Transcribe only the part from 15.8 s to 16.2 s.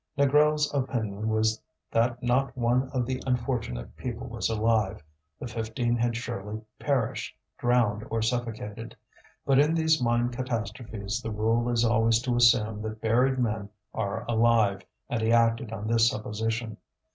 this